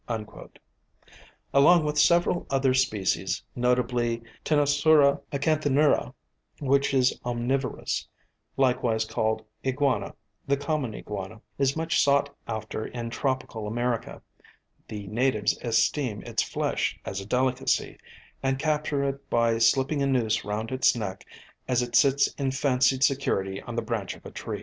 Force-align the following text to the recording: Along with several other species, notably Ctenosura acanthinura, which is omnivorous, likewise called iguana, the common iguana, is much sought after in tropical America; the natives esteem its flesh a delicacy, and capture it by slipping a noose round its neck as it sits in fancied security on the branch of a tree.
Along 1.53 1.85
with 1.85 1.99
several 1.99 2.47
other 2.49 2.73
species, 2.73 3.43
notably 3.55 4.23
Ctenosura 4.43 5.21
acanthinura, 5.31 6.15
which 6.59 6.91
is 6.91 7.19
omnivorous, 7.23 8.07
likewise 8.57 9.05
called 9.05 9.45
iguana, 9.63 10.15
the 10.47 10.57
common 10.57 10.95
iguana, 10.95 11.39
is 11.59 11.77
much 11.77 12.01
sought 12.01 12.35
after 12.47 12.87
in 12.87 13.11
tropical 13.11 13.67
America; 13.67 14.23
the 14.87 15.05
natives 15.05 15.55
esteem 15.61 16.23
its 16.23 16.41
flesh 16.41 16.99
a 17.05 17.13
delicacy, 17.23 17.99
and 18.41 18.57
capture 18.57 19.03
it 19.03 19.29
by 19.29 19.59
slipping 19.59 20.01
a 20.01 20.07
noose 20.07 20.43
round 20.43 20.71
its 20.71 20.95
neck 20.95 21.27
as 21.67 21.83
it 21.83 21.95
sits 21.95 22.27
in 22.39 22.49
fancied 22.49 23.03
security 23.03 23.61
on 23.61 23.75
the 23.75 23.83
branch 23.83 24.15
of 24.15 24.25
a 24.25 24.31
tree. 24.31 24.59